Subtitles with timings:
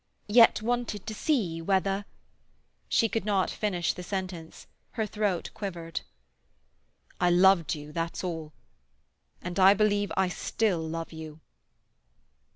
[0.25, 2.05] "Yet wanted to see whether—"
[2.89, 6.01] She could not finish the sentence; her throat quivered.
[7.19, 8.51] "I loved you, that's all.
[9.43, 11.39] And I believe I still love you."